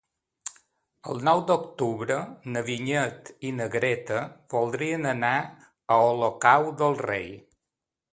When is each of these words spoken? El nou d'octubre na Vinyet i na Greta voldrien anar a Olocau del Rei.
El 1.11 1.19
nou 1.25 1.41
d'octubre 1.49 2.15
na 2.55 2.63
Vinyet 2.69 3.29
i 3.49 3.51
na 3.57 3.67
Greta 3.75 4.23
voldrien 4.55 5.05
anar 5.11 5.35
a 5.41 5.99
Olocau 6.07 6.67
del 6.81 6.97
Rei. 7.03 7.29